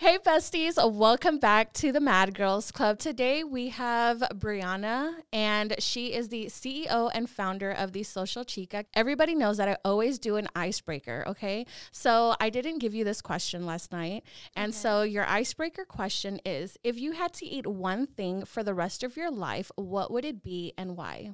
[0.00, 2.98] Hey, besties, welcome back to the Mad Girls Club.
[2.98, 8.86] Today we have Brianna, and she is the CEO and founder of the Social Chica.
[8.94, 11.66] Everybody knows that I always do an icebreaker, okay?
[11.92, 14.24] So I didn't give you this question last night.
[14.56, 14.78] And Okay.
[14.78, 19.02] so your icebreaker question is if you had to eat one thing for the rest
[19.02, 21.32] of your life, what would it be and why?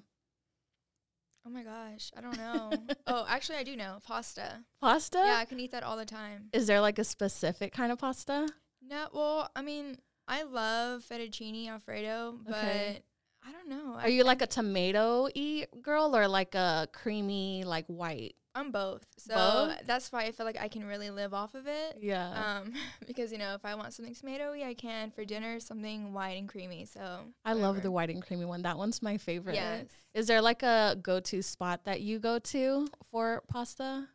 [1.46, 2.72] Oh my gosh, I don't know.
[3.06, 4.64] oh, actually, I do know pasta.
[4.80, 5.22] Pasta?
[5.24, 6.48] Yeah, I can eat that all the time.
[6.52, 8.48] Is there like a specific kind of pasta?
[8.82, 13.02] No, well, I mean, I love fettuccine alfredo, but Okay.
[13.46, 13.94] I don't know.
[13.94, 18.34] Are you like a tomato eat girl or like a creamy, like white?
[18.56, 19.86] I'm both, so Both?
[19.86, 21.98] that's why I feel like I can really live off of it.
[22.00, 22.30] Yeah.
[22.62, 22.72] Um,
[23.06, 25.10] because you know, if I want something tomatoey, I can.
[25.10, 26.86] For dinner, something white and creamy.
[26.86, 28.62] So I love the white and creamy one.
[28.62, 29.56] That one's my favorite.
[29.56, 29.84] Yes.
[30.14, 34.08] Is there like a go to spot that you go to for pasta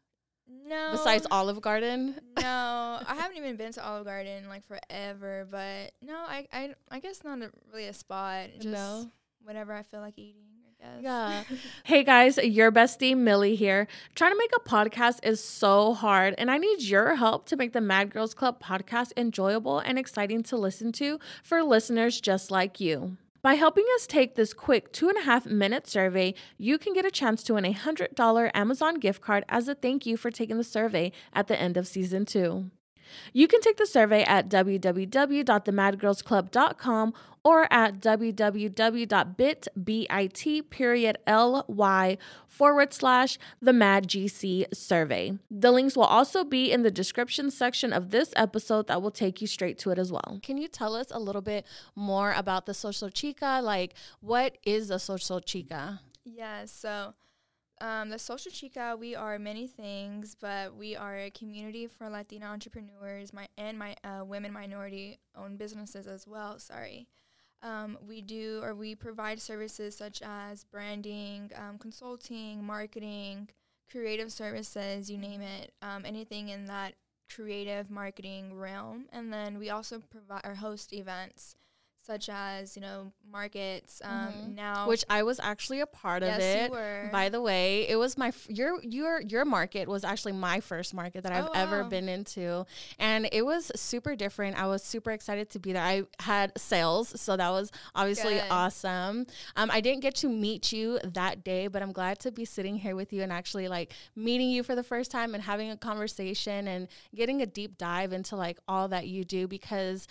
[0.48, 0.90] No.
[0.94, 2.16] besides Olive Garden?
[2.40, 2.44] no,
[3.08, 5.48] I haven't even been to Olive Garden like forever.
[5.52, 8.50] But no, I I, I guess not a, really a spot.
[8.56, 9.12] Just No?
[9.44, 10.42] whatever I feel like eating.
[10.82, 11.02] Guess.
[11.02, 11.44] Yeah.
[11.84, 13.88] hey guys, your bestie Millie here.
[14.16, 17.74] Trying to make a podcast is so hard, and I need your help to make
[17.74, 22.80] the Mad Girls Club podcast enjoyable and exciting to listen to for listeners just like
[22.80, 23.18] you.
[23.44, 27.06] By helping us take this quick two and a half minute survey, you can get
[27.06, 30.58] a chance to win a $100 Amazon gift card as a thank you for taking
[30.58, 32.72] the survey at the end of season two.
[33.34, 39.68] You can take the survey at www.themadgirlsclub.com or at www.bit
[40.70, 42.18] period ly
[42.48, 45.38] forward slash the mad gc survey.
[45.50, 49.42] The links will also be in the description section of this episode that will take
[49.42, 50.40] you straight to it as well.
[50.44, 53.62] Can you tell us a little bit more about the social chica?
[53.64, 56.02] Like, what is a social chica?
[56.24, 57.14] Yeah, so
[57.82, 62.46] um, the Social Chica, we are many things, but we are a community for Latina
[62.46, 66.60] entrepreneurs my, and my uh, women minority owned businesses as well.
[66.60, 67.08] Sorry.
[67.64, 73.50] Um, we do or we provide services such as branding, um, consulting, marketing,
[73.92, 76.94] creative services, you name it, um, anything in that
[77.34, 79.06] creative marketing realm.
[79.12, 81.56] And then we also provide or host events
[82.04, 84.02] such as, you know, markets.
[84.04, 84.56] Um, Mhm.
[84.56, 86.66] Now, Which I was actually a part yes, of it.
[86.66, 87.10] you were.
[87.12, 90.94] By the way, it was my f- your your your market was actually my first
[90.94, 91.90] market that I've Oh, ever wow.
[91.90, 92.66] been into,
[93.00, 94.58] and it was super different.
[94.58, 95.84] I was super excited to be there.
[95.84, 98.48] I had sales, so that was obviously Good.
[98.50, 99.26] awesome.
[99.56, 102.78] Um, I didn't get to meet you that day, but I'm glad to be sitting
[102.78, 105.78] here with you and actually like meeting you for the first time and having a
[105.78, 110.08] conversation and getting a deep dive into like all that you do because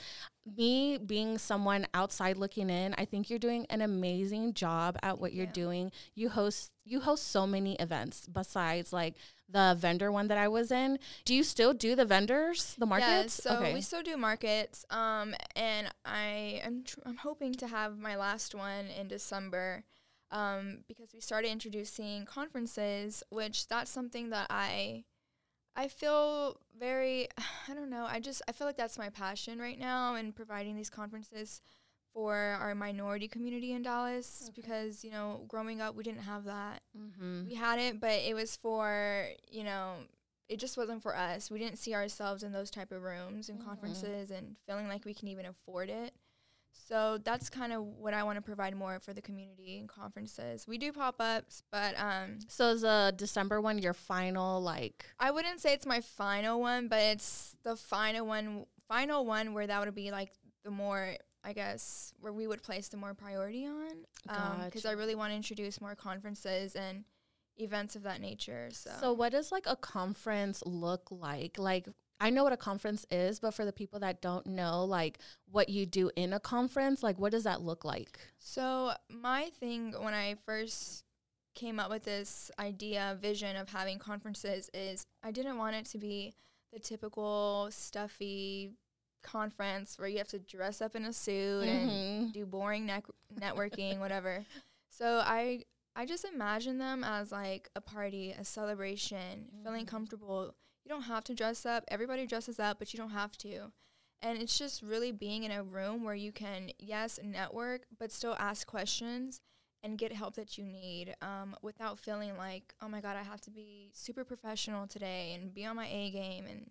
[0.56, 5.32] me being someone outside looking in, I think you're doing an amazing job at what
[5.32, 5.52] you're you.
[5.52, 5.92] doing.
[6.14, 9.14] You host you host so many events besides like
[9.48, 10.98] the vendor one that I was in.
[11.24, 13.40] Do you still do the vendors, the markets?
[13.44, 17.98] Yeah, so we still do markets, um, and I am tr- I'm hoping to have
[17.98, 19.84] my last one in December,
[20.30, 25.04] um, because we started introducing conferences, which that's something that I
[25.76, 27.28] I feel very
[27.68, 30.76] I don't know I just I feel like that's my passion right now in providing
[30.76, 31.60] these conferences
[32.12, 34.52] for our minority community in Dallas Okay.
[34.60, 37.46] because you know growing up we didn't have that mm-hmm.
[37.46, 39.94] we had it but it was for you know
[40.48, 43.60] it just wasn't for us we didn't see ourselves in those type of rooms and
[43.60, 43.64] Mhm.
[43.66, 46.12] conferences and feeling like we can even afford it
[46.72, 50.66] so that's kind of what i want to provide more for the community and conferences.
[50.66, 55.60] We do pop-ups but um So is the December one your final like i wouldn't
[55.60, 59.94] say it's my final one but it's the final one final one where that would
[59.94, 60.32] be like
[60.64, 61.14] the more
[61.44, 64.04] i guess where we would place the more priority on.
[64.64, 67.04] Because i really want to introduce more conferences and
[67.56, 68.90] events of that nature so.
[69.00, 71.58] So what does like a conference look like?
[71.58, 71.88] Like
[72.20, 75.18] I know what a conference is, but for the people that don't know like
[75.50, 78.18] what you do in a conference, like what does that look like?
[78.38, 81.04] So my thing when I first
[81.54, 85.98] came up with this idea, vision of having conferences is I didn't want it to
[85.98, 86.34] be
[86.72, 88.72] the typical stuffy
[89.22, 92.32] conference where you have to dress up in a suit and Mhm.
[92.32, 94.44] do boring nec- networking, whatever.
[94.92, 95.64] So I
[95.96, 99.88] I just imagine them as like a party, a celebration, feeling Mhm.
[99.88, 100.54] comfortable.
[100.84, 101.84] You don't have to dress up.
[101.88, 103.72] Everybody dresses up, but you don't have to.
[104.22, 108.36] And it's just really being in a room where you can, yes, network, but still
[108.38, 109.40] ask questions
[109.82, 113.40] and get help that you need um, without feeling like, oh my God, I have
[113.42, 116.44] to be super professional today and be on my A game.
[116.46, 116.70] And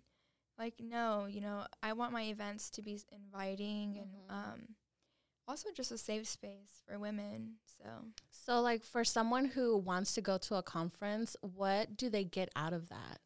[0.58, 4.32] like, no, you know, I want my events to be inviting and Mhm.
[4.32, 4.60] um,
[5.48, 7.56] also just a safe space for women.
[7.64, 12.22] So, So like for someone who wants to go to a conference, what do they
[12.22, 13.20] get out of that?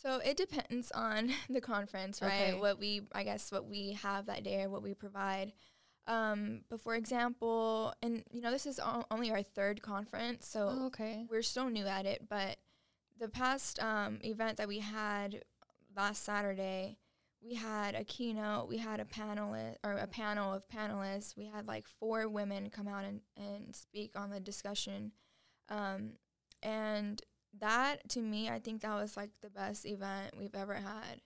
[0.00, 2.50] So it depends on the conference, right?
[2.50, 2.54] Okay.
[2.60, 5.52] What we, I guess, what we have that day or what we provide.
[6.06, 10.68] Um, but for example, and you know, this is o- only our third conference, so
[10.72, 11.26] Oh, okay.
[11.28, 12.28] we're still new at it.
[12.28, 12.56] But
[13.18, 15.42] the past um, event that we had
[15.94, 16.96] last Saturday,
[17.42, 21.36] we had a keynote, we had a panelist or a panel of panelists.
[21.36, 25.12] We had like four women come out and, and speak on the discussion.
[25.68, 26.12] Um,
[26.62, 27.20] and
[27.60, 31.22] that to me, I think that was like the best event we've ever had.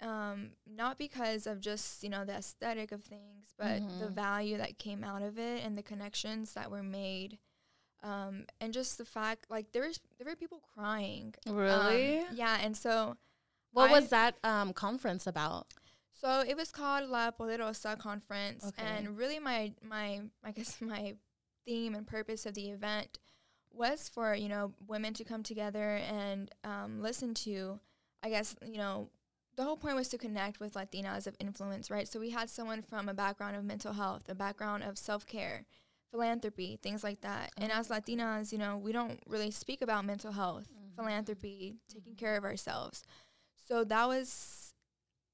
[0.00, 4.12] Um, not because of just, you know, the aesthetic of things, but the Mhm.
[4.12, 7.38] value that came out of it and the connections that were made.
[8.02, 11.34] Um, and just the fact like there was there were people crying.
[11.46, 12.26] Um, Really?
[12.32, 13.16] yeah, and so
[13.72, 15.72] what I- was that um, conference about?
[16.10, 18.82] so it was called La Poderosa Conference, Okay.
[18.84, 21.16] and really my my I guess my
[21.64, 23.18] theme and purpose of the event
[23.76, 27.80] was for you know women to come together and um, listen to,
[28.22, 29.08] I guess you know
[29.56, 32.08] the whole point was to connect with Latinas of influence, right?
[32.08, 35.64] So we had someone from a background of mental health, a background of self care,
[36.10, 37.52] philanthropy, things like that.
[37.56, 40.96] And as Latinas, you know, we don't really speak about mental health, Mhm.
[40.96, 42.18] philanthropy, taking Mhm.
[42.18, 43.04] care of ourselves.
[43.68, 44.72] So that was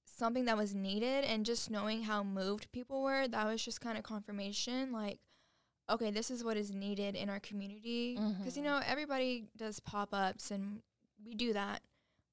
[0.05, 3.97] something that was needed and just knowing how moved people were, that was just kind
[3.97, 5.19] of confirmation like
[5.91, 8.67] okay, this is what is needed in our community because you Mhm.
[8.67, 10.83] know everybody does pop-ups and
[11.25, 11.83] we do that,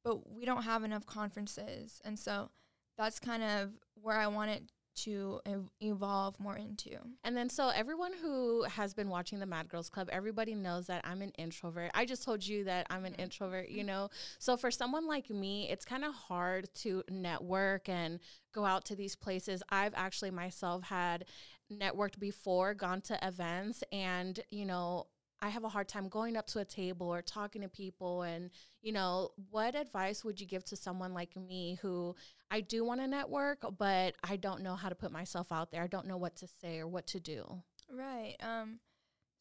[0.03, 2.01] but we don't have enough conferences.
[2.05, 2.49] And so
[2.97, 6.97] that's kind of where I want it to ev- evolve more into.
[7.23, 11.05] And then, so everyone who has been watching the Mad Girls Club, everybody knows that
[11.05, 11.91] I'm an introvert.
[11.93, 13.19] I just told you that I'm an Mhm.
[13.19, 14.09] introvert, you know?
[14.39, 18.19] So, for someone like me, it's kind of hard to network and
[18.53, 19.61] go out to these places.
[19.69, 21.25] I've actually myself had
[21.71, 25.07] networked before, gone to events, and, you know,
[25.39, 28.23] I have a hard time going up to a table or talking to people.
[28.23, 28.49] And,
[28.81, 32.15] you know, what advice would you give to someone like me who
[32.49, 35.83] I do want to network, but I don't know how to put myself out there?
[35.83, 37.61] I don't know what to say or what to do.
[37.87, 38.35] Right.
[38.41, 38.79] Um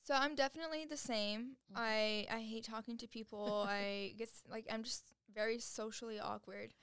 [0.02, 1.56] so I'm definitely the same.
[1.72, 1.76] Mhm.
[1.76, 3.64] I I hate talking to people.
[3.68, 6.74] I guess like I'm just very socially awkward.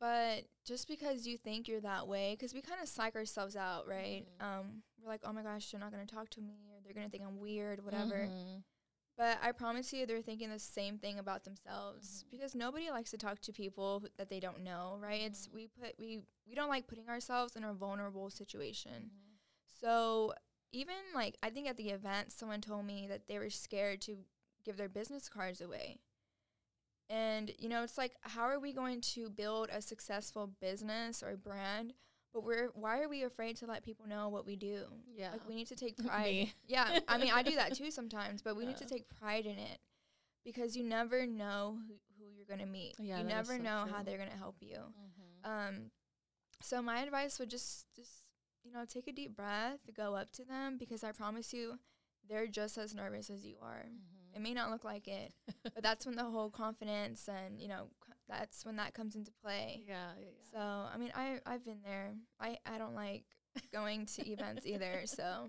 [0.00, 3.86] But just because you think you're that way, because we kind of psych ourselves out,
[3.88, 4.24] right?
[4.38, 4.44] Mhm.
[4.44, 7.08] Um, we're like, oh my gosh, they're not gonna talk to me, or they're gonna
[7.08, 8.26] think I'm weird, whatever.
[8.28, 8.62] Mhm.
[9.16, 12.30] But I promise you, they're thinking the same thing about themselves Mhm.
[12.30, 15.22] because nobody likes to talk to people that they don't know, right?
[15.22, 15.52] It's Mhm.
[15.54, 19.10] we put we we don't like putting ourselves in a vulnerable situation.
[19.10, 19.38] Mhm.
[19.66, 20.34] So
[20.70, 24.24] even like I think at the event, someone told me that they were scared to
[24.62, 26.00] give their business cards away.
[27.10, 31.36] And you know, it's like, how are we going to build a successful business or
[31.36, 31.94] brand?
[32.34, 34.84] But we're why are we afraid to let people know what we do?
[35.16, 35.32] Yeah.
[35.32, 36.52] Like we need to take pride.
[36.66, 39.58] Yeah, I mean I do that too sometimes, but we need to take pride in
[39.58, 39.78] it
[40.44, 42.96] because you never know who, who you're gonna meet.
[42.98, 44.76] Yeah, you never so know how they're gonna help you.
[44.76, 45.50] Mhm.
[45.50, 45.90] Um,
[46.60, 48.24] so my advice would just just
[48.62, 51.78] you know take a deep breath, go up to them because I promise you,
[52.28, 53.86] they're just as nervous as you are.
[54.38, 55.32] It may not look like it,
[55.64, 57.88] but that's when the whole confidence and you know
[58.28, 59.82] that's when that comes into play.
[59.84, 60.52] yeah, yeah, yeah.
[60.52, 62.14] So I mean I I've been there.
[62.40, 63.24] I I don't like
[63.72, 65.02] going to events either.
[65.06, 65.48] So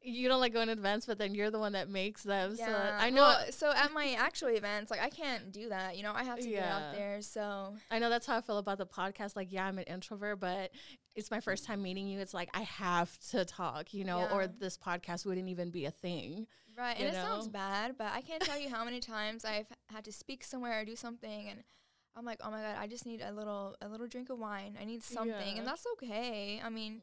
[0.00, 2.56] you don't like going to events, but then you're the one that makes them.
[2.56, 3.22] So yeah, I know.
[3.22, 5.96] Well, so at my actual events, like I can't do that.
[5.96, 7.20] You know, I have to get out there.
[7.20, 9.36] So I know that's how I feel about the podcast.
[9.36, 10.70] Like, yeah, I'm an introvert, but
[11.14, 12.20] it's my first time meeting you.
[12.20, 15.90] It's like I have to talk, you know, or this podcast wouldn't even be a
[15.90, 16.46] thing.
[16.76, 20.04] Right, and it sounds bad, but I can't tell you how many times I've had
[20.04, 21.62] to speak somewhere or do something, and
[22.16, 24.76] I'm like, oh my god, I just need a little a little drink of wine.
[24.80, 25.58] I need something, Yeah.
[25.58, 26.60] and that's okay.
[26.64, 27.02] I mean,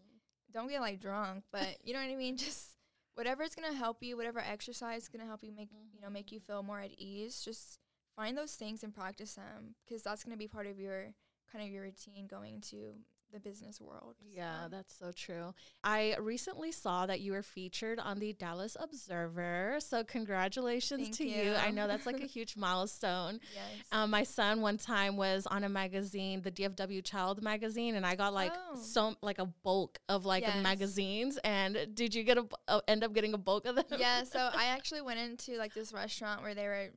[0.54, 2.38] don't get like drunk, but you know what I mean.
[2.52, 2.78] Just
[3.16, 6.32] whatever is gonna help you, whatever exercise is gonna help you make you know make
[6.32, 6.54] you mm-hmm.
[6.54, 7.42] feel more at ease.
[7.44, 7.80] Just
[8.16, 11.14] find those things and practice them because that's gonna be part of your
[11.52, 12.94] kind of your routine going to
[13.32, 14.16] the business world.
[14.30, 14.70] Yeah, so.
[14.70, 15.54] that's so true.
[15.84, 19.78] I recently saw that you were featured on the Dallas Observer.
[19.80, 21.54] So, congratulations Thank to you.
[21.56, 23.40] I know that's like a huge milestone.
[23.54, 23.64] yes.
[23.92, 28.16] Um, my son one time was on a magazine, the DFW Child magazine, and I
[28.16, 28.76] got like Oh.
[28.82, 30.62] so like a bulk of like Yes.
[30.64, 31.38] magazines.
[31.44, 33.86] And did you get a uh, end up getting a bulk of them?
[33.98, 36.88] yeah, so I actually went into like this restaurant where they were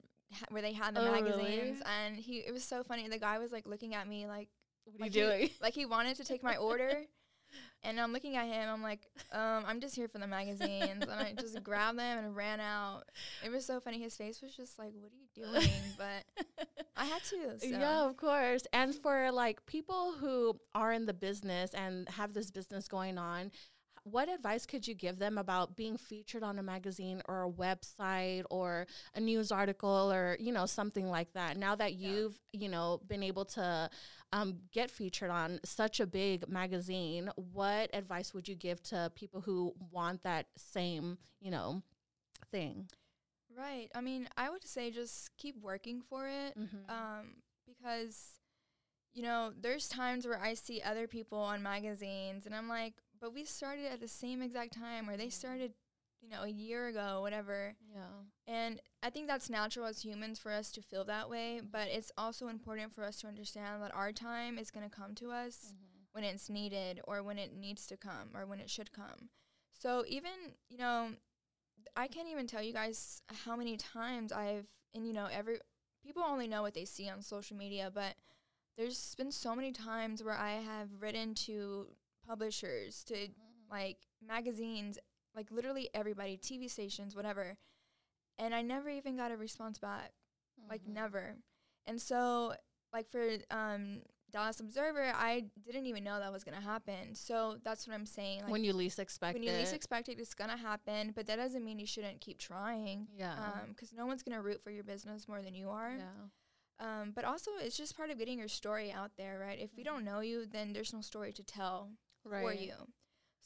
[0.50, 1.83] where they had the Oh, magazines really?
[2.05, 3.07] and he it was so funny.
[3.09, 4.49] The guy was like looking at me like
[4.85, 5.50] what are like you he- doing?
[5.62, 6.93] like he wanted to take my order.
[7.85, 8.69] And I'm looking at him.
[8.69, 12.35] I'm like, um, I'm just here for the magazines, and I just grabbed them and
[12.35, 13.03] ran out.
[13.45, 14.00] It was so funny.
[14.00, 17.61] His face was just like, "What are you doing?" But I had to.
[17.61, 17.67] So.
[17.67, 18.67] Yeah, of course.
[18.73, 23.53] And for like people who are in the business and have this business going on,
[24.05, 28.45] what advice could you give them about being featured on a magazine or a website
[28.50, 31.57] or a news article or you know something like that?
[31.57, 33.91] Now that you've you know been able to
[34.35, 39.41] um, get featured on such a big magazine, what advice would you give to people
[39.43, 41.83] who want that same you know
[42.50, 42.88] thing?
[43.57, 43.88] Right.
[43.95, 46.91] I mean, I would say just keep working for it Mhm.
[46.91, 48.38] um, because,
[49.14, 53.33] you know, there's times where I see other people on magazines and I'm like, but
[53.35, 55.75] we started at the same exact time or they started,
[56.25, 57.75] you know, a year ago, whatever.
[57.93, 58.52] Yeah.
[58.52, 61.66] And I think that's natural as humans for us to feel that way, mm-hmm.
[61.71, 65.14] but it's also important for us to understand that our time is going to come
[65.16, 65.85] to us mm-hmm.
[66.12, 69.28] when it's needed or when it needs to come or when it should come.
[69.73, 71.11] So even, you know,
[71.97, 75.59] I can't even tell you guys how many times I've and you know, every
[76.04, 78.14] people only know what they see on social media, but
[78.78, 81.88] there's been so many times where I have written to
[82.26, 83.71] publishers, to mm-hmm.
[83.71, 84.99] like magazines,
[85.35, 87.57] like literally everybody, TV stations, whatever.
[88.38, 90.12] And I never even got a response back
[90.69, 91.37] like never.
[91.87, 92.55] And so
[92.93, 97.14] like for um Dallas Observer, I didn't even know that was gonna happen.
[97.14, 98.43] So that's what I'm saying.
[98.43, 99.59] Like when you least expect when you it.
[99.59, 101.12] least expect it, it's gonna happen.
[101.14, 103.07] But that doesn't mean you shouldn't keep trying.
[103.17, 103.35] yeah.
[103.69, 105.97] because no one's gonna root for your business more than you are.
[105.97, 106.05] yeah.
[106.81, 109.61] Um, but also, it's just part of getting your story out there, right?
[109.61, 111.91] If we don't know you, then there's no story to tell
[112.25, 112.43] Right.
[112.43, 112.73] for you.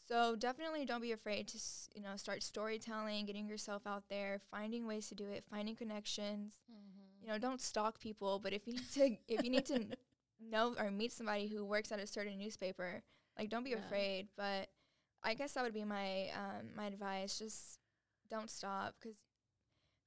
[0.09, 1.59] So definitely don't be afraid to
[1.95, 6.61] you know start storytelling, getting yourself out there, finding ways to do it, finding connections.
[6.71, 7.27] Mm-hmm.
[7.27, 9.87] You know, don't stalk people, but if you need to if you need to
[10.41, 13.03] know or meet somebody who works at a certain newspaper,
[13.39, 13.79] like don't be Yeah.
[13.79, 14.29] afraid.
[14.37, 14.69] But
[15.23, 17.39] I guess that would be my um, my advice.
[17.39, 17.79] Just
[18.31, 19.19] don't stop because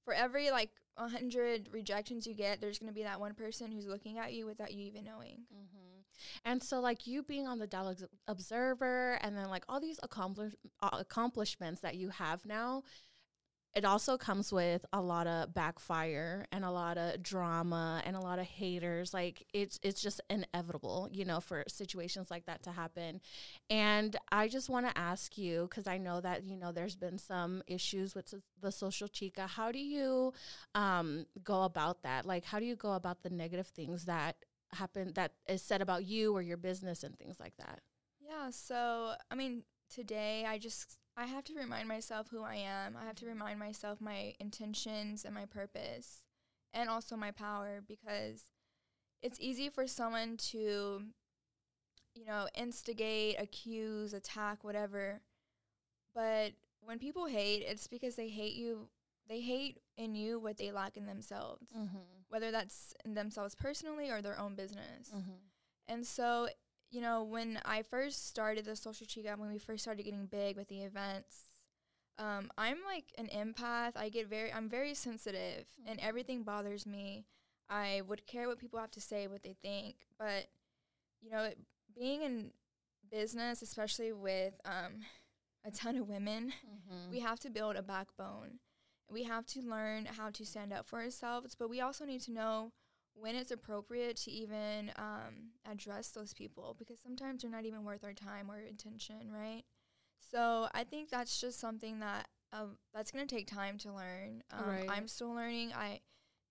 [0.06, 3.88] for every like a hundred rejections you get, there's gonna be that one person who's
[3.88, 5.44] looking at you without you even knowing.
[5.52, 5.91] hmm
[6.46, 10.56] And so, like you being on the Dallas Observer, and then like all these accomplish-
[10.82, 12.84] uh, accomplishments that you have now,
[13.74, 18.20] it also comes with a lot of backfire and a lot of drama and a
[18.20, 19.14] lot of haters.
[19.14, 23.22] Like it's it's just inevitable, you know, for situations like that to happen.
[23.70, 27.18] And I just want to ask you because I know that you know there's been
[27.18, 29.48] some issues with the social chica.
[29.48, 30.34] How do you
[30.76, 32.26] um, go about that?
[32.26, 34.36] Like, how do you go about the negative things that
[34.74, 37.82] happen that is said about you or your business and things like that?
[38.20, 39.64] Yeah, so I mean,
[39.94, 42.96] today I just I have to remind myself who I am.
[42.96, 43.34] I have to mm-hmm.
[43.34, 46.26] remind myself my intentions and my purpose
[46.74, 48.44] and also my power because
[49.22, 51.04] it's easy for someone to
[52.16, 55.22] you know, instigate, accuse, attack, whatever.
[56.14, 58.90] But when people hate, it's because they hate you.
[59.32, 61.98] They hate in you what they lack in themselves, Mm-hmm.
[62.30, 65.10] whether that's in themselves personally or their own business.
[65.16, 65.40] Mm-hmm.
[65.88, 66.50] And so,
[66.90, 70.58] you know, when I first started the social chica, when we first started getting big
[70.58, 71.38] with the events,
[72.20, 73.94] um, I'm like an empath.
[73.96, 77.26] I get very, I'm very sensitive, and everything bothers me.
[77.70, 80.48] I would care what people have to say, what they think, but
[81.22, 81.58] you know, it,
[81.98, 82.52] being in
[83.10, 84.94] business, especially with um,
[85.66, 87.12] a ton of women, Mm-hmm.
[87.12, 88.60] we have to build a backbone.
[89.12, 92.32] We have to learn how to stand up for ourselves, but we also need to
[92.32, 92.72] know
[93.14, 98.04] when it's appropriate to even um, address those people because sometimes they're not even worth
[98.04, 99.64] our time or attention, right?
[100.32, 104.44] So I think that's just something that um, that's gonna take time to learn.
[104.52, 104.86] Um, Right.
[104.90, 105.74] I'm still learning.
[105.74, 106.00] I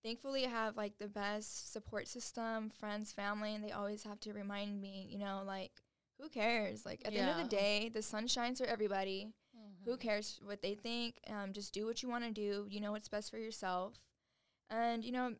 [0.03, 4.81] thankfully have like the best support system, friends, family, and they always have to remind
[4.81, 5.71] me, you know, like
[6.19, 6.85] who cares?
[6.85, 9.33] Like at the end of the day, the sun shines for everybody
[9.81, 9.91] Mm-hmm.
[9.91, 12.91] who cares what they think um, just do what you want to do you know
[12.91, 13.93] what's best for yourself
[14.69, 15.33] and you know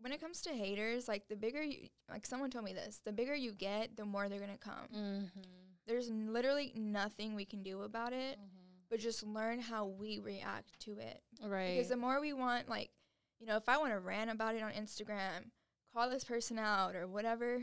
[0.00, 3.12] when it comes to haters like the bigger you like someone told me this the
[3.12, 5.40] bigger you get the more they're gonna come Mm-hmm.
[5.86, 8.86] there's n- literally nothing we can do about it Mm-hmm.
[8.90, 11.74] but just learn how we react to it Right.
[11.74, 12.90] because the more we want like
[13.40, 15.50] you know if i want to rant about it on instagram
[15.94, 17.62] call this person out or whatever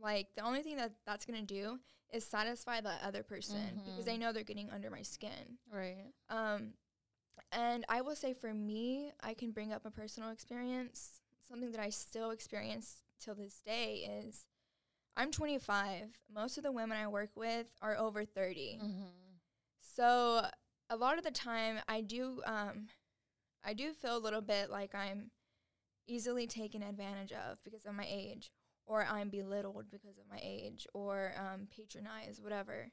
[0.00, 1.78] like the only thing that that's going to do
[2.12, 4.06] is satisfy that other person because Mhm.
[4.06, 6.12] they know they're getting under my skin right.
[6.28, 6.74] um,
[7.52, 11.20] and I will say for me, I can bring up a personal experience.
[11.48, 14.46] Something that I still experience till this day is
[15.16, 16.18] I'm 25.
[16.28, 18.78] Most of the women I work with are over 30.
[18.82, 19.04] Mm-hmm.
[19.80, 20.46] So
[20.90, 22.88] a lot of the time, I do um,
[23.62, 25.30] I do feel a little bit like I'm
[26.06, 28.50] easily taken advantage of because of my age,
[28.86, 32.90] or I'm belittled because of my age, or um, patronized, whatever.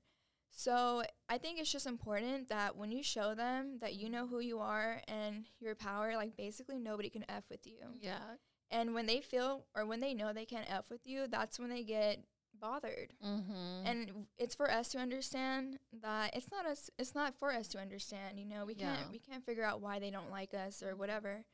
[0.56, 4.40] So I think it's just important that when you show them that you know who
[4.40, 7.80] you are and your power, like basically nobody can f with you.
[8.00, 8.38] Yeah.
[8.70, 11.70] And when they feel or when they know they can't f with you, that's when
[11.70, 12.24] they get
[12.60, 13.14] bothered.
[13.26, 13.86] Mm-hmm.
[13.86, 17.80] And it's for us to understand that it's not us it's not for us to
[17.80, 18.64] understand, you know.
[18.66, 21.46] We can't we can't figure out why they don't like us or whatever.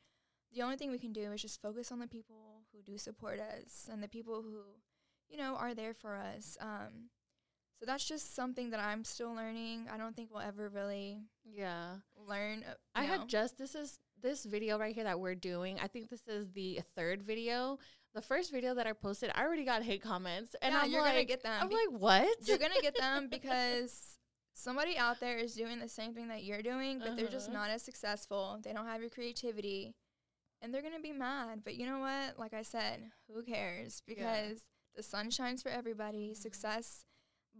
[0.54, 3.40] The only thing we can do is just focus on the people who do support
[3.40, 4.60] us and the people who,
[5.28, 6.56] you know, are there for us.
[6.60, 7.10] Um
[7.78, 9.86] so that's just something that I'm still learning.
[9.90, 11.94] I don't think we'll ever really yeah.
[12.28, 12.62] learn.
[12.68, 15.78] uh, I you had just this is this video right here that we're doing.
[15.82, 17.78] I think this is the third video.
[18.12, 21.00] The first video that I posted, I already got hate comments, and Yeah, I'm you're
[21.00, 21.56] like, gonna get them.
[21.62, 22.28] I'm be- like, what?
[22.44, 24.18] you're gonna get them because
[24.52, 27.58] somebody out there is doing the same thing that you're doing, but they're just Uh-huh.
[27.60, 28.58] not as successful.
[28.62, 29.94] They don't have your creativity,
[30.62, 31.60] and they're gonna be mad.
[31.64, 32.38] But you know what?
[32.38, 34.02] Like I said, who cares?
[34.06, 34.62] Because
[34.94, 36.34] the sun shines for everybody.
[36.34, 37.04] Success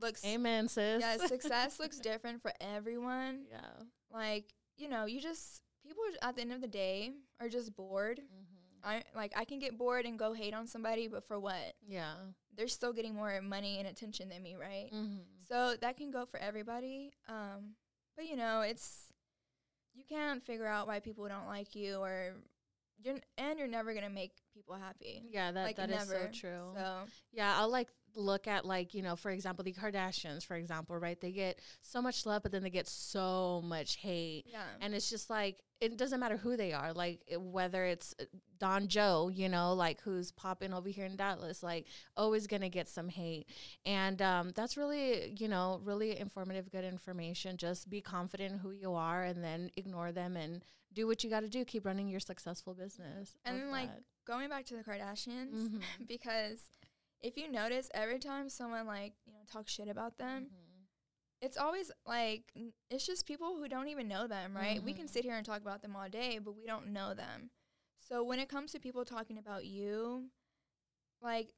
[0.00, 1.00] looks Amen, sis.
[1.00, 3.44] yeah, success looks different for everyone.
[3.50, 3.84] yeah.
[4.12, 8.20] Like you know, you just people at the end of the day are just bored.
[8.20, 8.88] Mm-hmm.
[8.88, 11.74] I like I can get bored and go hate on somebody, but for what?
[11.86, 12.14] Yeah.
[12.56, 14.90] They're still getting more money and attention than me, right?
[14.92, 15.18] Mm-hmm.
[15.48, 17.12] So that can go for everybody.
[17.28, 17.74] Um,
[18.16, 19.12] but you know, it's
[19.94, 22.34] you can't figure out why people don't like you, or
[23.02, 25.22] you're and you're never gonna make people happy.
[25.30, 26.30] Yeah, that like that is never.
[26.32, 26.72] so true.
[26.74, 27.00] So
[27.32, 31.20] Yeah, I'll like look at like, you know, for example, the Kardashians, for example, right?
[31.20, 34.44] They get so much love, but then they get so much hate.
[34.46, 38.14] yeah, And it's just like it doesn't matter who they are, like it- whether it's
[38.20, 38.24] uh,
[38.58, 41.86] Don Joe, you know, like who's popping over here in Dallas, like
[42.18, 43.46] always gonna get some hate,
[43.86, 47.56] and um, that's really, you know, really informative, good information.
[47.56, 50.62] Just be confident in who you are, and then ignore them and
[50.92, 51.64] do what you got to do.
[51.64, 53.36] Keep running your successful business.
[53.46, 54.02] And like, that.
[54.26, 55.80] going back to the Kardashians, Mhm.
[56.06, 56.68] because
[57.22, 60.86] if you notice, every time someone like you know talks shit about them, Mhm.
[61.40, 64.82] it's always like n- it's just people who don't even know them, right?
[64.82, 65.10] We can Mhm.
[65.10, 67.50] sit here and talk about them all day, but we don't know them.
[67.98, 70.30] So when it comes to people talking about you,
[71.20, 71.54] like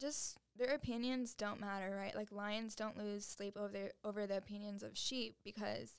[0.00, 2.14] just their opinions don't matter, right?
[2.14, 5.98] Like lions don't lose sleep over their over the opinions of sheep because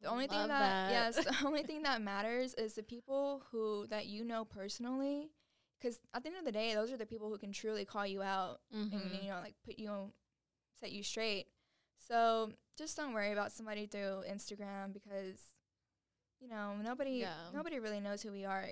[0.00, 0.90] the only thing that, that.
[0.90, 5.30] yes, the only thing that matters is the people who that you know personally.
[5.78, 8.06] Because at the end of the day, those are the people who can truly call
[8.06, 9.22] you out and Mhm.
[9.22, 10.12] you know like put you on,
[10.80, 11.46] set you straight
[11.96, 15.40] so just don't worry about somebody through instagram because
[16.40, 17.50] you know nobody Yeah.
[17.52, 18.62] nobody really knows who we are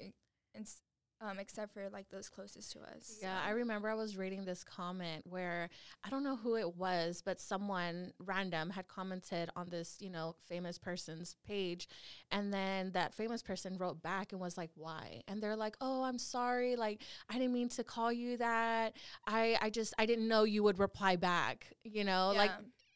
[0.55, 0.83] and s-
[1.23, 3.49] um, except for like those closest to us Yeah, so.
[3.49, 5.71] I remember I was reading this comment where
[6.05, 10.35] I don't know who it was, but someone random had commented on this, you know,
[10.49, 11.89] famous person's page.
[12.31, 15.23] And then that famous person wrote back and was like, why?
[15.29, 16.77] And they're like, oh, I'm sorry.
[16.77, 18.97] Like, I didn't mean to call you that.
[19.27, 22.33] I, I just, I didn't know you would reply back, you know?
[22.37, 22.51] Like,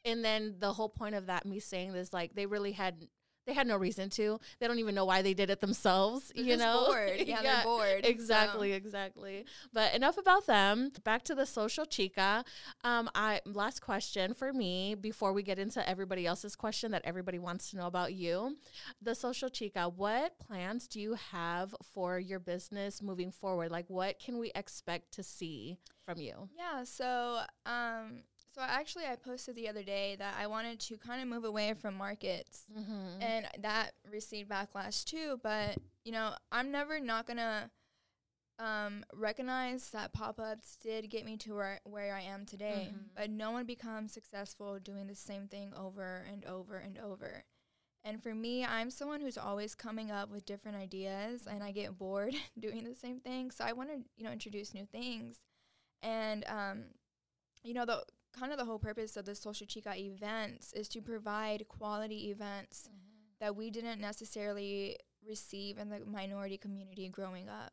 [0.05, 3.07] and then the whole point of that, me saying this, like, they really had.
[3.47, 4.41] They had no reason to.
[4.59, 6.33] They don't even know why they did it themselves.
[6.35, 7.23] They're you just know, bored.
[7.27, 8.11] Yeah, they're bored, so.
[8.11, 9.45] Exactly, exactly.
[9.73, 10.91] But enough about them.
[11.05, 12.45] Back to the social chica.
[12.83, 17.39] Um, I last question for me before we get into everybody else's question that everybody
[17.39, 18.57] wants to know about you.
[19.01, 19.89] The social chica.
[19.89, 23.71] What plans do you have for your business moving forward?
[23.71, 26.49] Like, what can we expect to see from you?
[26.57, 28.23] yeah so um
[28.57, 31.75] so actually i posted the other day that i wanted to kind of move away
[31.75, 33.21] from markets Mm-hmm.
[33.23, 37.71] and that received backlash too but you know i'm never not gonna
[38.59, 43.09] um, recognize that pop-ups did get me to where, where i am today Mhm.
[43.15, 47.45] but no one becomes successful doing the same thing over and over and over
[48.03, 51.99] and for me i'm someone who's always coming up with different ideas and i get
[51.99, 55.41] bored doing the same thing so i want to you know introduce new things
[56.03, 56.85] and um,
[57.63, 58.03] you know the
[58.39, 62.89] kind of the whole purpose of the social chica events is to provide quality events
[63.41, 64.97] that we didn't necessarily
[65.27, 67.73] receive in the minority community growing up.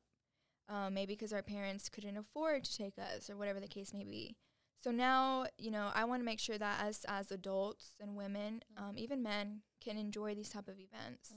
[0.69, 4.05] Um, maybe because our parents couldn't afford to take us or whatever the case may
[4.05, 4.37] be.
[4.81, 8.63] So now, you know, I want to make sure that us as adults and women,
[8.77, 11.31] um, even men, can enjoy these type of events.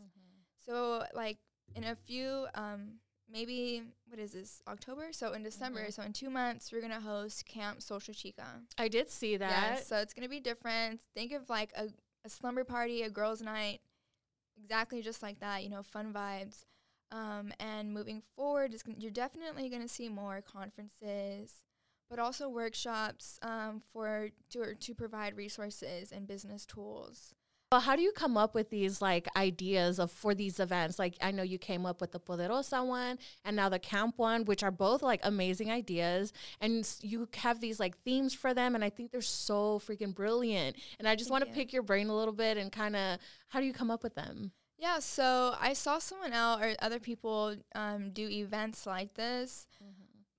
[0.64, 1.38] So like
[1.74, 5.08] in a few, um, maybe what is this October?
[5.12, 5.92] So in December, Mhm.
[5.92, 8.62] so in two months, we're gonna host Camp Social Chica.
[8.78, 9.50] I did see that.
[9.78, 11.00] Yeah, so it's gonna be different.
[11.14, 11.88] Think of like a,
[12.24, 13.80] a slumber party, a girls' night,
[14.56, 15.62] exactly just like that.
[15.64, 16.64] You know, fun vibes.
[17.12, 21.62] Um, and moving forward, it's gon- you're definitely gonna see more conferences,
[22.10, 27.34] but also workshops um, for to to provide resources and business tools.
[27.72, 31.00] Well, how do you come up with these like ideas of for these events?
[31.00, 34.44] Like I know you came up with the Poderosa one and now the camp one,
[34.44, 38.84] which are both like amazing ideas, and you have these like themes for them, and
[38.84, 40.76] I think they're so freaking brilliant.
[41.00, 43.58] And I just want to pick your brain a little bit and kind of how
[43.58, 44.52] do you come up with them?
[44.78, 49.66] Yeah, so I saw someone else or other people um, do events like this,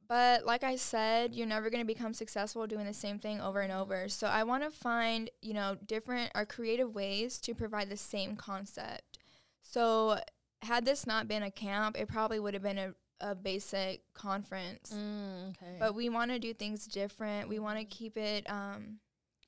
[0.07, 3.59] But like I said, you're never going to become successful doing the same thing over
[3.59, 4.07] and over.
[4.07, 8.35] So I want to find, you know, different or creative ways to provide the same
[8.35, 9.19] concept.
[9.61, 10.19] So
[10.61, 14.93] had this not been a camp, it probably would have been a, a basic conference.
[14.95, 15.75] Mm, okay.
[15.77, 17.49] But we want to do things different.
[17.49, 18.99] We want to keep it um,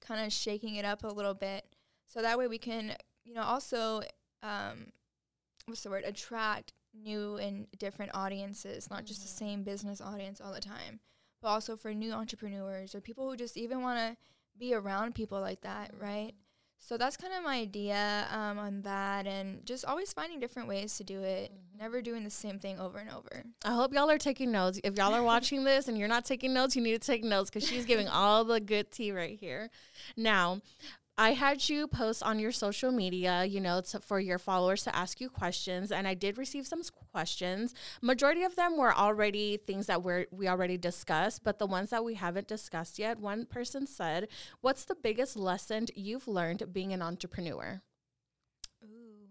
[0.06, 1.66] kind of shaking it up a little bit.
[2.08, 4.02] So that way we can, you know, also,
[4.44, 4.88] um,
[5.68, 9.46] what's the word, attract new and different audiences, not just the Mm-hmm.
[9.46, 11.00] same business audience all the time,
[11.42, 14.18] but also for new entrepreneurs or people who just even want to
[14.58, 16.34] be around people like that, right?
[16.82, 20.96] So that's kind of my idea um, on that, and just always finding different ways
[20.98, 23.44] to do it, never doing the same thing over and over.
[23.66, 24.80] I hope y'all are taking notes.
[24.82, 27.50] If y'all are watching this and you're not taking notes, you need to take notes
[27.50, 29.70] because she's giving all the good tea right here.
[30.16, 30.62] Now,
[31.20, 34.96] I had you post on your social media, you know, to, for your followers to
[34.96, 37.74] ask you questions, and I did receive some questions.
[38.02, 42.06] Majority of them were already things that we're we already discussed, but the ones that
[42.06, 44.30] we haven't discussed yet, one person said,
[44.62, 47.82] "What's the biggest lesson you've learned being an entrepreneur?"
[48.82, 49.28] Ooh.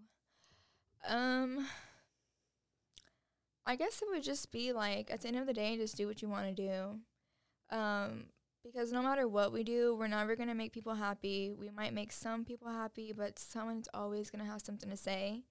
[1.09, 1.69] Um
[3.65, 6.07] I guess it would just be like at the end of the day just do
[6.07, 6.63] what you want to
[7.71, 7.77] do.
[7.77, 8.27] Um
[8.73, 11.53] because no matter what we do, we're never going to make people happy.
[11.57, 15.43] We might make some people happy, but someone's always going to have something to say.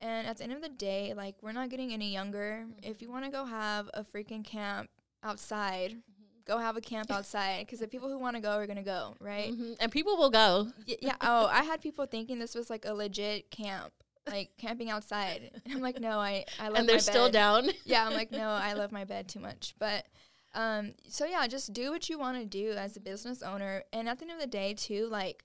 [0.00, 2.66] And at the end of the day, like we're not getting any younger.
[2.82, 4.90] If you want to go have a freaking camp
[5.22, 5.96] outside,
[6.44, 8.82] go have a camp outside because the people who want to go are going to
[8.82, 9.52] go, right?
[9.52, 9.76] Mhm.
[9.78, 10.68] And people will go.
[10.88, 11.14] Y- yeah.
[11.20, 13.92] Oh, I had people thinking this was like a legit camp,
[14.28, 15.52] like camping outside.
[15.64, 17.68] And I'm like, no, I, I love my bed." and they're still down.
[17.84, 19.74] Yeah, I'm like, no, I love my bed too much.
[19.78, 20.04] But
[20.54, 23.84] um, so yeah, just do what you want to do as a business owner.
[23.92, 25.44] And at the end of the day, too, like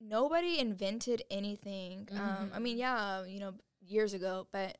[0.00, 2.08] nobody invented anything.
[2.12, 4.78] Um, I mean, yeah, you know, years ago, but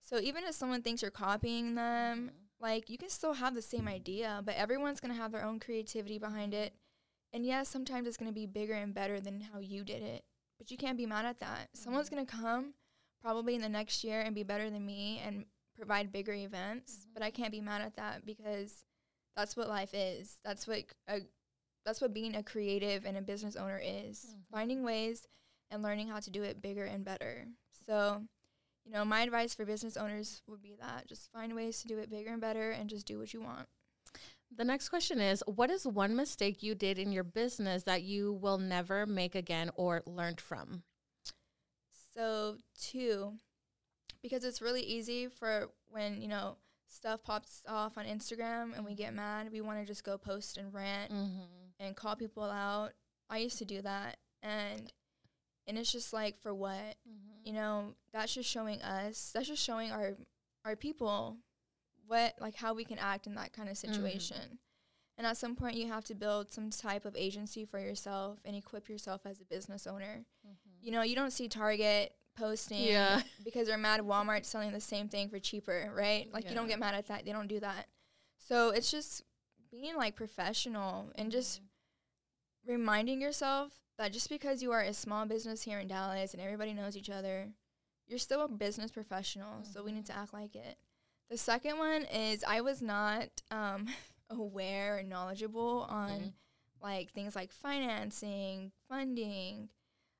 [0.00, 3.88] so even if someone thinks you're copying them, like you can still have the same
[3.88, 6.74] idea, but everyone's gonna have their own creativity behind it.
[7.32, 10.24] And yes, sometimes it's gonna be bigger and better than how you did it,
[10.58, 11.68] but you can't be mad at that.
[11.74, 12.74] Someone's gonna come
[13.20, 15.44] probably in the next year and be better than me and
[15.76, 18.84] provide bigger events, but I can't be mad at that because
[19.36, 20.36] that's what life is.
[20.44, 21.20] That's what a,
[21.84, 24.26] that's what being a creative and a business owner is.
[24.26, 24.56] Mm-hmm.
[24.56, 25.26] Finding ways
[25.70, 27.46] and learning how to do it bigger and better.
[27.86, 28.22] So,
[28.84, 31.98] you know, my advice for business owners would be that just find ways to do
[31.98, 33.66] it bigger and better and just do what you want.
[34.56, 38.32] The next question is What is one mistake you did in your business that you
[38.32, 40.84] will never make again or learned from?
[42.14, 43.34] So, two,
[44.22, 46.56] because it's really easy for when, you know,
[46.88, 49.16] stuff pops off on Instagram and we get mm-hmm.
[49.16, 51.40] mad, we want to just go post and rant Mm-hmm.
[51.80, 52.92] and call people out.
[53.28, 54.92] I used to do that and
[55.66, 56.74] and it's just like for what?
[56.74, 57.44] Mm-hmm.
[57.44, 60.14] You know, that's just showing us, that's just showing our
[60.64, 61.38] our people
[62.06, 63.92] what like how we can act in that kind of mm-hmm.
[63.92, 64.58] situation.
[65.16, 68.56] And at some point you have to build some type of agency for yourself and
[68.56, 70.24] equip yourself as a business owner.
[70.80, 73.22] You know, you don't see Target posting Yeah.
[73.44, 76.28] because they're mad at Walmart selling the same thing for cheaper, right?
[76.32, 77.24] Like you don't get mad at that.
[77.24, 77.86] They don't do that.
[78.38, 79.22] So it's just
[79.70, 81.60] being like professional and just
[82.66, 86.72] reminding yourself that just because you are a small business here in Dallas and everybody
[86.72, 87.48] knows each other,
[88.06, 89.62] you're still a business professional.
[89.62, 90.76] So we need to act like it.
[91.30, 93.86] The second one is I was not um,
[94.30, 96.32] aware or knowledgeable on Mhm.
[96.82, 99.68] like things like financing, funding,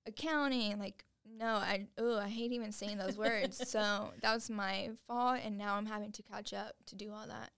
[0.07, 0.79] accounting.
[0.79, 3.69] Like no, I oh I hate even saying those words.
[3.69, 7.27] So that was my fault, and now I'm having to catch up to do all
[7.27, 7.51] that.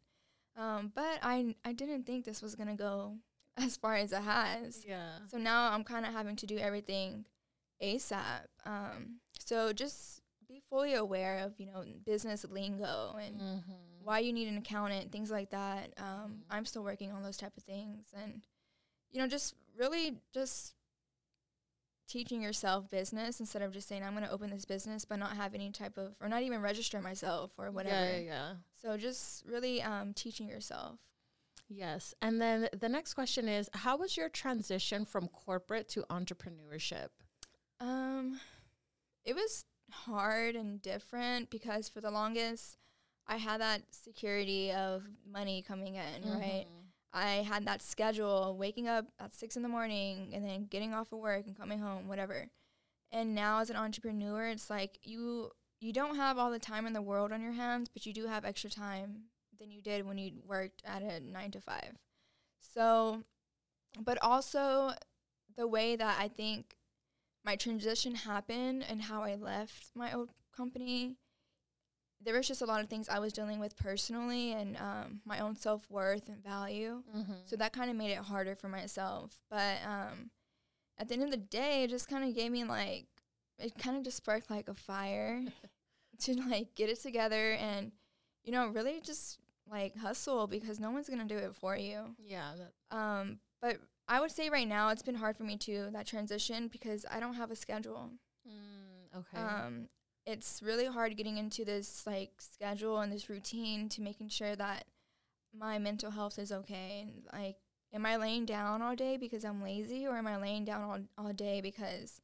[0.61, 3.17] Um, but I I didn't think this was gonna go
[3.57, 4.85] as far as it has.
[4.87, 5.19] Yeah.
[5.31, 7.25] So now I'm kind of having to do everything
[7.83, 8.47] ASAP.
[8.65, 13.73] Um, so just be fully aware of, you know, business lingo and Mm-hmm.
[14.05, 15.93] why you need an accountant, things like that.
[15.99, 18.07] Um, I'm still working on those type of things.
[18.17, 18.43] And,
[19.11, 20.76] you know, just really just
[22.09, 25.37] teaching yourself business instead of just saying, I'm going to open this business, but not
[25.37, 28.13] have any type of, or not even register myself or whatever.
[28.13, 28.53] Yeah, yeah.
[28.81, 30.99] So just really um, teaching yourself.
[31.69, 32.15] Yes.
[32.23, 37.09] And then the next question is How was your transition from corporate to entrepreneurship?
[37.81, 38.41] Um,
[39.25, 42.79] it was hard and different because for the longest,
[43.27, 46.67] I had that security of money coming in, right?
[47.17, 51.13] I had that schedule, waking up at six in the morning and then getting off
[51.13, 52.49] of work and coming home, whatever.
[53.11, 55.51] And now as an entrepreneur, it's like you
[55.81, 58.27] you don't have all the time in the world on your hands, but you do
[58.27, 59.25] have extra time
[59.59, 61.93] than you did when you worked at a nine to five.
[62.61, 63.23] So,
[63.99, 64.93] but also
[65.57, 66.77] the way that I think
[67.45, 71.17] my transition happened and how I left my old company,
[72.27, 75.39] there was just a lot of things I was dealing with personally and um, my
[75.39, 77.03] own self worth and value.
[77.17, 77.33] Mm-hmm.
[77.45, 79.37] So that kind of made it harder for myself.
[79.49, 80.31] But um,
[80.99, 83.07] at the end of the day, it just kind of gave me like,
[83.59, 85.41] it kind of just sparked like a fire
[86.23, 87.93] to like get it together and,
[88.43, 89.39] you know, really just
[89.71, 92.17] like hustle because no one's going to do it for you.
[92.25, 92.53] yeah.
[92.59, 96.07] That, Um, but I would say right now it's been hard for me too, that
[96.07, 98.11] transition, because I don't have a schedule.
[98.47, 99.43] mm, okay.
[99.43, 99.89] Um,
[100.27, 104.85] it's really hard getting into this like schedule and this routine to making sure that
[105.57, 107.03] my mental health is okay.
[107.07, 107.57] And like,
[107.95, 110.99] am I laying down all day because I'm lazy, or am I laying down all
[111.27, 112.21] all day because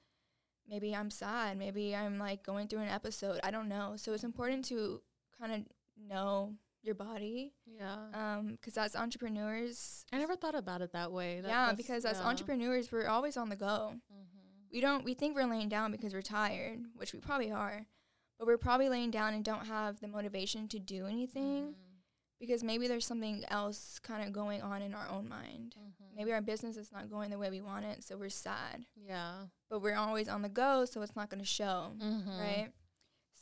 [0.68, 3.40] maybe I'm sad, maybe I'm like going through an episode?
[3.44, 3.92] I don't know.
[3.96, 5.00] So it's important to
[5.40, 5.60] kind of
[6.08, 7.96] know your body, yeah.
[8.12, 11.40] um, because as entrepreneurs, I never thought about it that way.
[11.40, 12.26] That- yeah, because as yeah.
[12.26, 14.41] entrepreneurs, we're always on the go Mhm.
[14.72, 17.86] We don't we think we're laying down because we're tired, which we probably are,
[18.38, 21.74] but we're probably laying down and don't have the motivation to do anything Mhm.
[22.40, 25.76] because maybe there's something else kind of going on in our own mind.
[25.78, 26.14] Mhm.
[26.16, 28.86] Maybe our business is not going the way we want it, so we're sad.
[28.96, 29.46] Yeah.
[29.68, 32.38] But we're always on the go, so it's not going to show, Mhm.
[32.38, 32.72] right?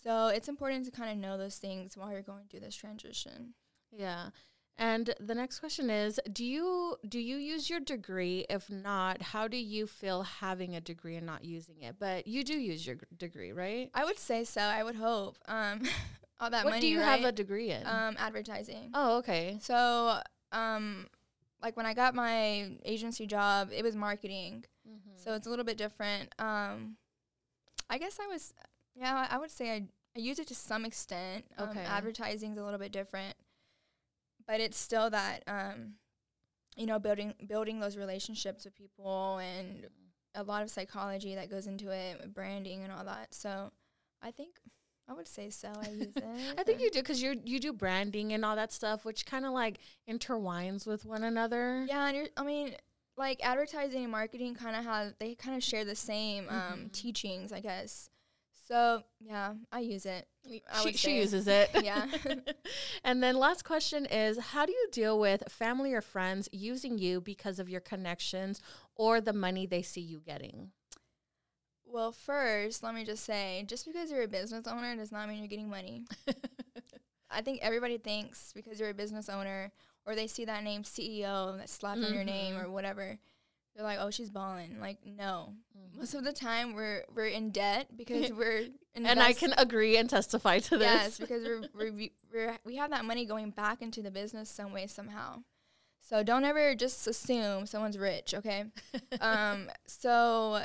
[0.03, 3.55] So it's important to kind of know those things while you're going through this transition.
[3.91, 4.31] Yeah.
[4.79, 9.47] And the next question is do you do you use your degree if not how
[9.47, 12.97] do you feel having a degree and not using it but you do use your
[12.97, 14.63] g- degree right I would say so.
[14.63, 15.37] I would hope.
[15.47, 15.83] Um,
[16.41, 17.07] all that what money, do you right?
[17.21, 18.91] have a degree in um, advertising.
[18.95, 20.19] oh okay So,
[20.53, 21.09] um,
[21.63, 24.65] like when I got my agency job, it was marketing.
[25.17, 26.35] So it's a little bit different.
[26.39, 26.97] Um,
[27.91, 28.55] I guess I was,
[28.97, 29.85] yeah, I would say I,
[30.17, 31.45] I use it to some extent.
[31.59, 31.81] Um, Okay.
[31.85, 33.35] Advertising's a little bit different,
[34.51, 35.95] but it's still that, um,
[36.77, 39.87] you know, building building those relationships with people and
[40.35, 43.33] a lot of psychology that goes into it, branding and all that.
[43.33, 43.71] So
[44.21, 44.57] I think
[45.09, 45.69] I would say so.
[45.69, 46.25] I use it.
[46.59, 49.45] I think you do because you you do branding and all that stuff, which kind
[49.47, 51.85] of like intertwines with one another.
[51.89, 52.75] Yeah, and you're, I mean,
[53.17, 56.93] like advertising and marketing kind of have they kind of share the same um, Mhm.
[56.93, 58.09] teachings, I guess.
[58.71, 60.29] So yeah, I use it.
[60.73, 61.71] I she, she uses it.
[61.83, 62.07] Yeah.
[63.05, 67.21] and then last question is how do you deal with family or friends using you
[67.21, 68.61] because of your connections
[68.95, 70.71] or the money they see you getting?
[71.85, 75.39] Well, first, let me just say, just because you're a business owner does not mean
[75.39, 76.05] you're getting money.
[77.31, 79.73] I think everybody thinks because you're a business owner
[80.07, 82.65] or they see that name CEO that's slapped on your name Mhm.
[82.65, 83.19] or whatever,
[83.81, 85.55] they're like, "Oh, she's balling." Like, no.
[85.77, 85.99] Mhm.
[85.99, 90.09] Most of the time, we're we're in debt because we're and I can agree and
[90.11, 90.85] testify to this.
[90.87, 94.51] Yes, because we're, we're, we- we're we have that money going back into the business
[94.51, 95.43] some way somehow.
[96.03, 98.65] So don't ever just assume someone's rich, okay?
[99.21, 99.71] um.
[99.87, 100.63] So,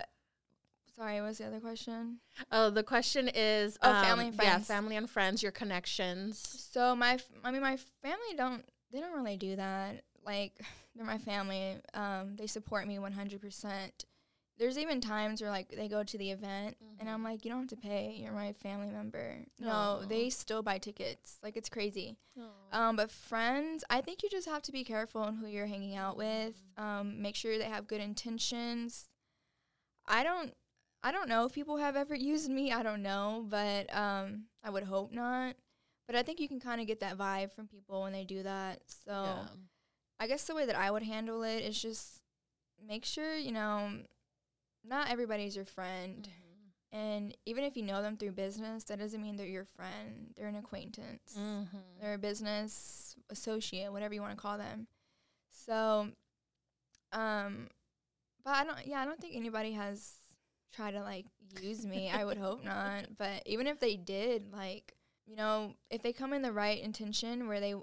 [0.96, 2.20] sorry, what was the other question?
[2.52, 4.68] oh, the question is Oh, family and Yeah, friends.
[4.68, 6.40] family and friends, your connections.
[6.72, 10.04] So my, f- I mean, my family don't they don't really do that.
[10.26, 10.54] Like
[10.96, 11.78] they're my family.
[11.94, 14.06] Um, they support me one hundred percent.
[14.58, 17.26] There's even times where like they go to the event and I'm Mhm.
[17.26, 18.16] like, you don't have to pay.
[18.22, 19.44] You're my family member.
[19.60, 21.38] No, they still buy tickets.
[21.44, 22.18] Like it's crazy.
[22.72, 25.96] Um, but friends, I think you just have to be careful on who you're hanging
[25.96, 26.56] out with.
[26.78, 29.10] Um, make sure they have good intentions.
[30.08, 30.54] I don't,
[31.04, 32.72] I don't know if people have ever used me.
[32.72, 35.56] I don't know, but um, I would hope not.
[36.08, 38.44] But I think you can kind of get that vibe from people when they do
[38.44, 38.82] that.
[38.88, 39.48] So Yeah.
[40.20, 42.22] I guess the way that I would handle it is just
[42.86, 43.92] make sure you know,
[44.84, 46.28] not everybody's your friend.
[46.30, 46.98] Mhm.
[46.98, 50.34] And even if you know them through business, that doesn't mean they're your friend.
[50.38, 51.36] They're an acquaintance.
[51.38, 51.68] Mhm.
[52.00, 54.88] They're a business associate, whatever you want to call them.
[55.52, 56.12] So,
[57.12, 57.70] um,
[58.44, 58.86] but I don't.
[58.86, 60.14] Yeah, I don't think anybody has
[60.74, 61.26] tried to like
[61.62, 62.10] use me.
[62.10, 63.08] I would hope not.
[63.18, 64.94] But even if they did, like,
[65.26, 67.74] you know, if they come in the right intention where they,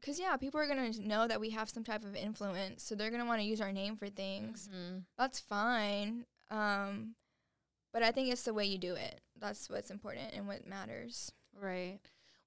[0.00, 3.10] because yeah, people are gonna know that we have some type of influence, so they're
[3.10, 4.68] gonna want to use our name for things.
[4.72, 5.04] Mhm.
[5.16, 6.26] That's fine.
[6.50, 7.14] Um,
[7.92, 9.20] but I think it's the way you do it.
[9.36, 11.32] That's what's important and what matters.
[11.54, 11.98] Right.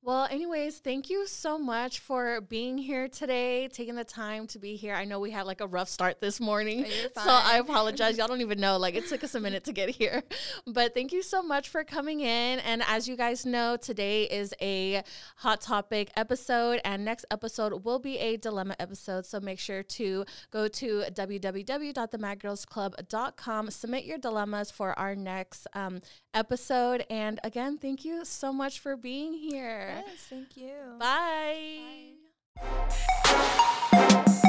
[0.03, 4.75] Well, anyways, thank you so much for being here today, taking the time to be
[4.75, 4.95] here.
[4.95, 6.87] I know we had like a rough start this morning.
[6.87, 8.17] Oh, So I apologize.
[8.17, 8.77] Y'all don't even know.
[8.77, 10.23] Like it took us a minute to get here.
[10.65, 12.57] But thank you so much for coming in.
[12.61, 15.03] And as you guys know, today is a
[15.35, 19.27] hot topic episode, and next episode will be a dilemma episode.
[19.27, 25.99] So make sure to go to www.themadgirlsclub.com, submit your dilemmas for our next um,
[26.33, 27.05] episode.
[27.11, 29.90] And again, thank you so much for being here.
[29.95, 30.73] Yes, thank you.
[30.99, 32.13] Bye.
[33.91, 34.47] Bye.